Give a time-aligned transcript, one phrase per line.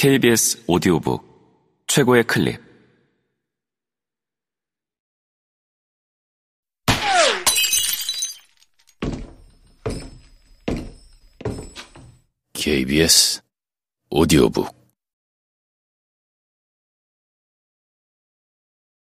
[0.00, 2.62] KBS 오디오북 최고의 클립.
[12.52, 13.42] KBS
[14.10, 14.72] 오디오북.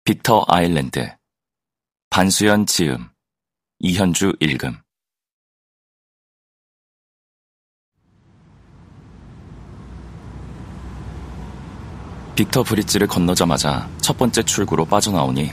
[0.05, 1.15] 빅터 아일랜드.
[2.09, 3.11] 반수연 지음.
[3.81, 4.81] 이현주 읽음
[12.39, 15.51] 빅터 브릿지를 건너자마자 첫 번째 출구로 빠져나오니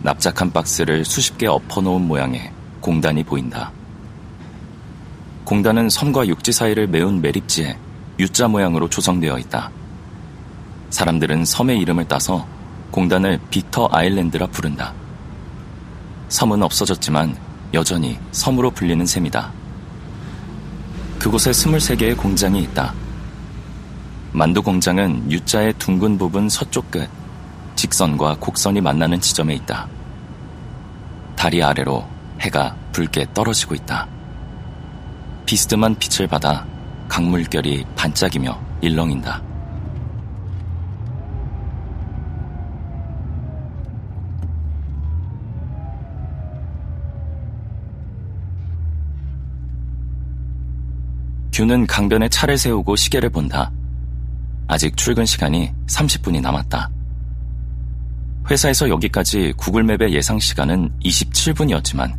[0.00, 2.52] 납작한 박스를 수십 개 엎어놓은 모양의
[2.82, 3.72] 공단이 보인다.
[5.44, 7.78] 공단은 섬과 육지 사이를 메운 매립지에
[8.18, 9.70] U자 모양으로 조성되어 있다.
[10.90, 12.46] 사람들은 섬의 이름을 따서
[12.90, 14.92] 공단을 빅터 아일랜드라 부른다.
[16.28, 17.34] 섬은 없어졌지만
[17.72, 19.50] 여전히 섬으로 불리는 셈이다.
[21.18, 22.92] 그곳에 23개의 공장이 있다.
[24.32, 27.08] 만두 공장은 U자의 둥근 부분 서쪽 끝,
[27.74, 29.88] 직선과 곡선이 만나는 지점에 있다.
[31.34, 32.06] 다리 아래로
[32.40, 34.06] 해가 붉게 떨어지고 있다.
[35.46, 36.64] 비스듬한 빛을 받아
[37.08, 39.42] 강물결이 반짝이며 일렁인다.
[51.52, 53.72] 균은 강변에 차를 세우고 시계를 본다.
[54.70, 56.88] 아직 출근 시간이 30분이 남았다.
[58.48, 62.16] 회사에서 여기까지 구글맵의 예상 시간은 27분이었지만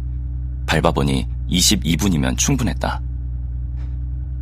[0.65, 3.01] 밟아보니 22분이면 충분했다.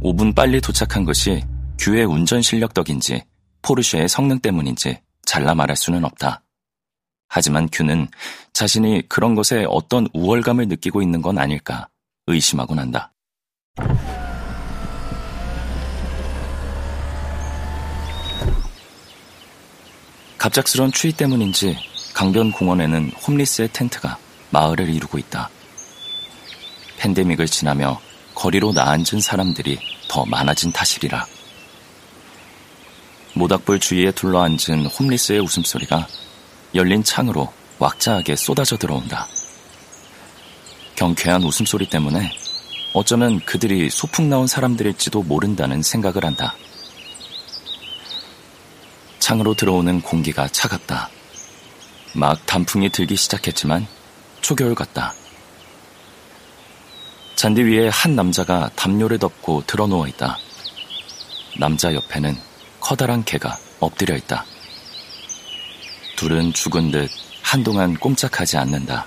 [0.01, 1.43] 5분 빨리 도착한 것이
[1.77, 3.21] 규의 운전 실력 덕인지
[3.61, 6.41] 포르쉐의 성능 때문인지 잘라 말할 수는 없다.
[7.27, 8.07] 하지만 규는
[8.53, 11.89] 자신이 그런 것에 어떤 우월감을 느끼고 있는 건 아닐까
[12.25, 13.13] 의심하곤 한다.
[20.39, 21.77] 갑작스런 추위 때문인지
[22.13, 24.17] 강변 공원에는 홈리스의 텐트가
[24.51, 25.49] 마을을 이루고 있다.
[26.97, 27.99] 팬데믹을 지나며
[28.35, 29.77] 거리로 나앉은 사람들이
[30.07, 31.25] 더 많아진 탓이리라.
[33.33, 36.07] 모닥불 주위에 둘러앉은 홈리스의 웃음소리가
[36.73, 39.27] 열린 창으로 왁자하게 쏟아져 들어온다.
[40.95, 42.31] 경쾌한 웃음소리 때문에
[42.93, 46.55] 어쩌면 그들이 소풍 나온 사람들일지도 모른다는 생각을 한다.
[49.19, 51.09] 창으로 들어오는 공기가 차갑다.
[52.15, 53.85] 막 단풍이 들기 시작했지만
[54.41, 55.13] 초겨울 같다.
[57.35, 60.37] 잔디 위에 한 남자가 담요를 덮고 드러 누워 있다.
[61.57, 62.35] 남자 옆에는
[62.79, 64.45] 커다란 개가 엎드려 있다.
[66.17, 67.09] 둘은 죽은 듯
[67.41, 69.05] 한동안 꼼짝하지 않는다.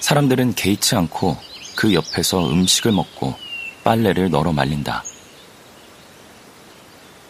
[0.00, 1.36] 사람들은 개의치 않고
[1.76, 3.34] 그 옆에서 음식을 먹고
[3.84, 5.04] 빨래를 널어 말린다.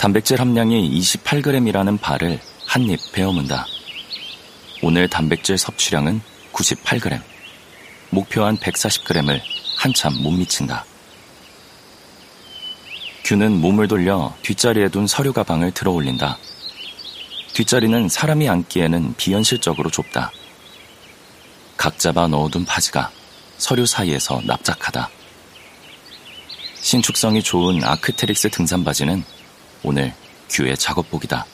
[0.03, 3.65] 단백질 함량이 28g이라는 발을 한 입 베어문다.
[4.83, 6.21] 오늘 단백질 섭취량은
[6.53, 7.23] 98g.
[8.11, 9.41] 목표한 140g을
[9.79, 10.85] 한참 못 미친다.
[13.23, 16.37] 균은 몸을 돌려 뒷자리에 둔 서류 가방을 들어 올린다.
[17.55, 20.33] 뒷자리는 사람이 앉기에는 비현실적으로 좁다.
[21.77, 23.09] 각 잡아 넣어둔 바지가
[23.57, 25.09] 서류 사이에서 납작하다.
[26.81, 29.23] 신축성이 좋은 아크테릭스 등산 바지는
[29.83, 30.13] 오늘
[30.49, 31.47] 규의 작업복이다.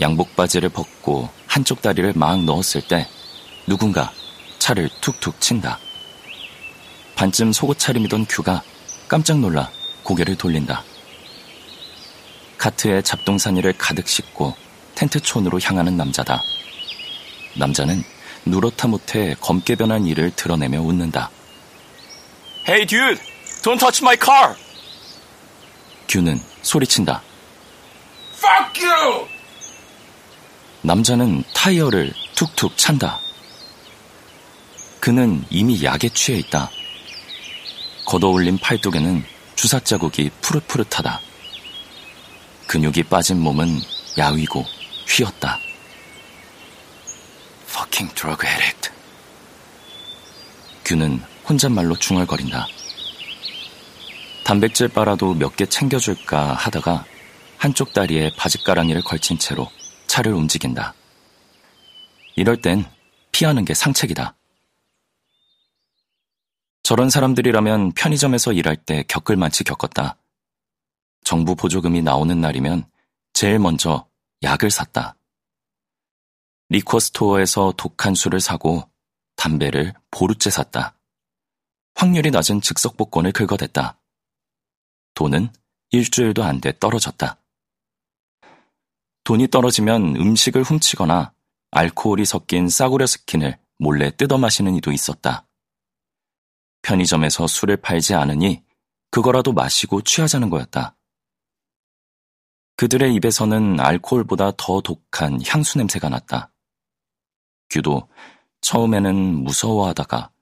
[0.00, 3.08] 양복 바지를 벗고 한쪽 다리를 막 넣었을 때
[3.66, 4.12] 누군가
[4.58, 5.78] 차를 툭툭 친다.
[7.14, 8.62] 반쯤 속옷 차림이던 규가
[9.08, 9.70] 깜짝 놀라
[10.02, 10.82] 고개를 돌린다.
[12.58, 14.54] 카트에 잡동사니를 가득 싣고
[14.94, 16.40] 텐트촌으로 향하는 남자다.
[17.58, 18.02] 남자는
[18.44, 21.30] 누렇다 못해 검게 변한 이를 드러내며 웃는다.
[22.68, 23.20] Hey dude,
[23.62, 24.56] don't touch my car!
[26.12, 27.22] 규는 소리친다.
[28.36, 29.26] Fuck you!
[30.82, 33.18] 남자는 타이어를 툭툭 찬다.
[35.00, 36.70] 그는 이미 약에 취해 있다.
[38.04, 39.24] 걷어올린 팔뚝에는
[39.56, 41.18] 주사 자국이 푸릇푸릇하다.
[42.66, 43.80] 근육이 빠진 몸은
[44.18, 44.66] 야위고
[45.08, 45.58] 휘었다.
[47.70, 48.90] Fucking drug addict.
[50.84, 52.66] 규는 혼잣말로 중얼거린다.
[54.44, 57.04] 단백질 빨아도 몇 개 챙겨줄까 하다가
[57.58, 59.68] 한쪽 다리에 바짓가랑이를 걸친 채로
[60.08, 60.94] 차를 움직인다.
[62.34, 62.84] 이럴 땐
[63.30, 64.34] 피하는 게 상책이다.
[66.82, 70.16] 저런 사람들이라면 편의점에서 일할 때 겪을 만치 겪었다.
[71.24, 72.84] 정부 보조금이 나오는 날이면
[73.32, 74.06] 제일 먼저
[74.42, 75.14] 약을 샀다.
[76.68, 78.88] 리코 스토어에서 독한 술을 사고
[79.36, 80.94] 담배를 보루째 샀다.
[81.94, 83.98] 확률이 낮은 즉석 복권을 긁어댔다.
[85.14, 85.50] 돈은
[85.90, 87.38] 일주일도 안 돼 떨어졌다.
[89.24, 91.32] 돈이 떨어지면 음식을 훔치거나
[91.70, 95.46] 알코올이 섞인 싸구려 스킨을 몰래 뜯어 마시는 이도 있었다.
[96.82, 98.64] 편의점에서 술을 팔지 않으니
[99.10, 100.96] 그거라도 마시고 취하자는 거였다.
[102.76, 106.52] 그들의 입에서는 알코올보다 더 독한 향수 냄새가 났다.
[107.70, 108.08] 규도
[108.62, 109.14] 처음에는
[109.44, 110.32] 무서워하다가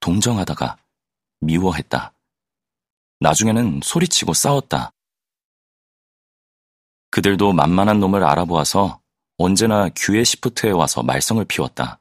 [0.00, 0.78] 동정하다가
[1.40, 2.14] 미워했다.
[3.22, 4.92] 나중에는 소리치고 싸웠다.
[7.10, 9.00] 그들도 만만한 놈을 알아보아서
[9.38, 12.00] 언제나 규의 시프트에 와서 말썽을 피웠다.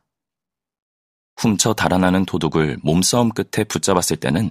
[1.38, 4.50] 훔쳐 달아나는 도둑을 몸싸움 끝에 붙잡았을 때는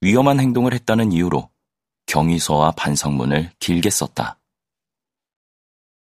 [0.00, 1.50] 위험한 행동을 했다는 이유로
[2.06, 4.38] 경위서와 반성문을 길게 썼다.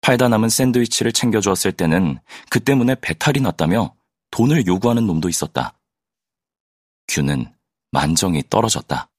[0.01, 2.19] 팔다 남은 샌드위치를 챙겨주었을 때는
[2.51, 3.95] 그 때문에 배탈이 났다며
[4.33, 5.79] 돈을 요구하는 놈도 있었다.
[7.07, 7.55] 규는
[7.93, 9.12] 만정이 떨어졌다.